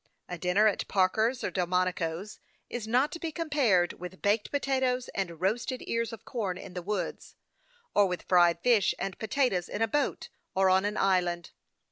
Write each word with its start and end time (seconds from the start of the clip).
A 0.27 0.35
dinner 0.35 0.65
at 0.65 0.87
Parker's 0.87 1.43
or 1.43 1.51
Delmonico's 1.51 2.39
is 2.71 2.87
not 2.87 3.11
to 3.11 3.19
be 3.19 3.31
compared 3.31 3.93
with 3.93 4.19
baked 4.19 4.49
potatoes 4.49 5.09
and 5.09 5.39
roasted 5.39 5.83
ears 5.87 6.11
of 6.11 6.25
corn 6.25 6.57
in 6.57 6.73
the 6.73 6.81
woods, 6.81 7.35
or 7.93 8.07
with 8.07 8.23
fried 8.27 8.57
fish 8.63 8.95
and 8.97 9.19
potatoes 9.19 9.69
in 9.69 9.83
a 9.83 9.87
boat 9.87 10.29
or 10.55 10.71
on 10.71 10.85
an 10.85 10.97
island. 10.97 11.51